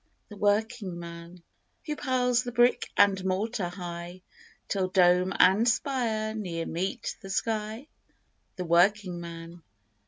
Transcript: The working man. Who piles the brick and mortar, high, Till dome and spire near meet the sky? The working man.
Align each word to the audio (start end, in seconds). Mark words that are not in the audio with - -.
The 0.29 0.35
working 0.35 0.97
man. 0.97 1.43
Who 1.85 1.95
piles 1.95 2.41
the 2.41 2.51
brick 2.51 2.89
and 2.97 3.23
mortar, 3.23 3.69
high, 3.69 4.23
Till 4.67 4.87
dome 4.87 5.31
and 5.37 5.69
spire 5.69 6.33
near 6.33 6.65
meet 6.65 7.15
the 7.21 7.29
sky? 7.29 7.85
The 8.55 8.65
working 8.65 9.19
man. 9.21 9.61